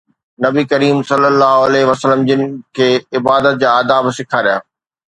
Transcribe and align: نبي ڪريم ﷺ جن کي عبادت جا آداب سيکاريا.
نبي 0.45 0.63
ڪريم 0.71 0.97
ﷺ 1.09 2.27
جن 2.31 2.43
کي 2.79 2.89
عبادت 3.21 3.61
جا 3.65 3.77
آداب 3.85 4.13
سيکاريا. 4.21 4.57